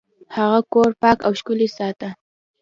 هغه 0.37 0.59
کور 0.73 0.89
پاک 1.01 1.17
او 1.27 1.31
ښکلی 1.39 1.67
ساته. 1.77 2.09